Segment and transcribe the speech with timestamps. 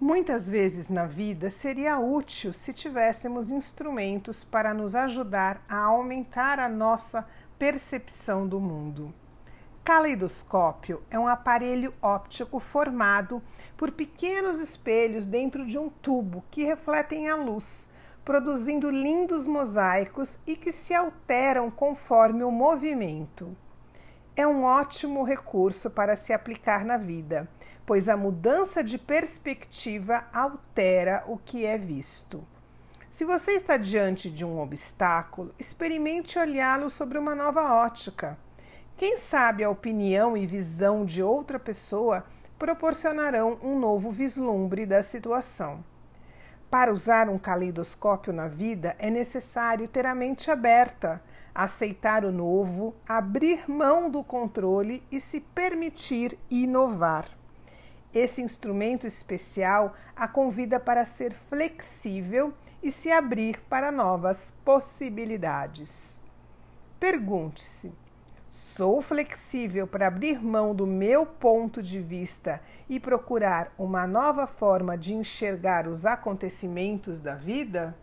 [0.00, 6.68] Muitas vezes na vida seria útil se tivéssemos instrumentos para nos ajudar a aumentar a
[6.68, 7.24] nossa
[7.56, 9.14] percepção do mundo.
[9.84, 13.40] Caleidoscópio é um aparelho óptico formado
[13.76, 17.88] por pequenos espelhos dentro de um tubo que refletem a luz,
[18.24, 23.56] produzindo lindos mosaicos e que se alteram conforme o movimento.
[24.36, 27.48] É um ótimo recurso para se aplicar na vida
[27.86, 32.44] pois a mudança de perspectiva altera o que é visto.
[33.10, 38.36] Se você está diante de um obstáculo, experimente olhá-lo sobre uma nova ótica.
[38.96, 42.24] Quem sabe a opinião e visão de outra pessoa
[42.58, 45.84] proporcionarão um novo vislumbre da situação.
[46.70, 51.22] Para usar um caleidoscópio na vida, é necessário ter a mente aberta,
[51.54, 57.28] aceitar o novo, abrir mão do controle e se permitir inovar.
[58.12, 62.52] Esse instrumento especial a convida para ser flexível
[62.82, 66.20] e se abrir para novas possibilidades.
[66.98, 67.92] Pergunte-se:
[68.48, 74.96] sou flexível para abrir mão do meu ponto de vista e procurar uma nova forma
[74.96, 77.96] de enxergar os acontecimentos da vida?